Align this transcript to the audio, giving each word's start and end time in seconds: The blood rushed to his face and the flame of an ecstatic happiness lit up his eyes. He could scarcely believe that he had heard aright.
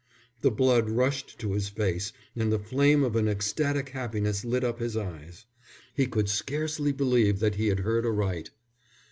The 0.41 0.49
blood 0.49 0.89
rushed 0.89 1.37
to 1.41 1.53
his 1.53 1.69
face 1.69 2.11
and 2.35 2.51
the 2.51 2.57
flame 2.57 3.03
of 3.03 3.15
an 3.15 3.27
ecstatic 3.27 3.89
happiness 3.89 4.43
lit 4.43 4.63
up 4.63 4.79
his 4.79 4.97
eyes. 4.97 5.45
He 5.93 6.07
could 6.07 6.27
scarcely 6.27 6.91
believe 6.91 7.37
that 7.37 7.53
he 7.53 7.67
had 7.67 7.81
heard 7.81 8.07
aright. 8.07 8.49